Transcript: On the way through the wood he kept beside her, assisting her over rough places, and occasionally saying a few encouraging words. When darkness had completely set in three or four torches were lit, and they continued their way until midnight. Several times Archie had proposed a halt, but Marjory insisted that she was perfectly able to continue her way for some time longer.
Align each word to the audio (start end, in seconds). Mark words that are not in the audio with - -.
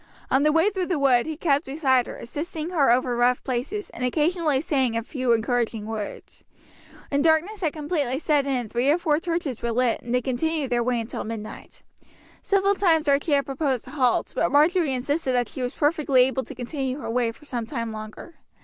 On 0.31 0.41
the 0.41 0.51
way 0.51 0.71
through 0.71 0.87
the 0.87 0.97
wood 0.97 1.27
he 1.27 1.37
kept 1.37 1.63
beside 1.65 2.07
her, 2.07 2.17
assisting 2.17 2.71
her 2.71 2.89
over 2.89 3.15
rough 3.15 3.43
places, 3.43 3.91
and 3.91 4.03
occasionally 4.03 4.59
saying 4.59 4.97
a 4.97 5.03
few 5.03 5.31
encouraging 5.31 5.85
words. 5.85 6.43
When 7.09 7.21
darkness 7.21 7.61
had 7.61 7.73
completely 7.73 8.17
set 8.17 8.47
in 8.47 8.67
three 8.67 8.89
or 8.89 8.97
four 8.97 9.19
torches 9.19 9.61
were 9.61 9.71
lit, 9.71 10.01
and 10.01 10.11
they 10.15 10.23
continued 10.23 10.71
their 10.71 10.81
way 10.81 10.99
until 10.99 11.23
midnight. 11.23 11.83
Several 12.41 12.73
times 12.73 13.07
Archie 13.07 13.33
had 13.33 13.45
proposed 13.45 13.87
a 13.87 13.91
halt, 13.91 14.31
but 14.35 14.51
Marjory 14.51 14.91
insisted 14.91 15.33
that 15.33 15.47
she 15.49 15.61
was 15.61 15.75
perfectly 15.75 16.23
able 16.23 16.41
to 16.45 16.55
continue 16.55 16.97
her 16.99 17.11
way 17.11 17.31
for 17.31 17.45
some 17.45 17.67
time 17.67 17.91
longer. 17.91 18.33